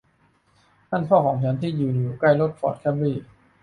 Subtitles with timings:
[0.89, 3.13] นั่นพ่อของฉันที่ยืนอยู่ใกล้รถฟอร์ดเคปรี